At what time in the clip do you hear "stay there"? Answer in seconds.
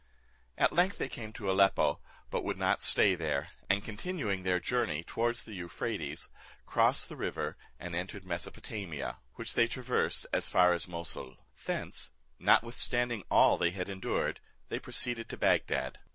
2.81-3.49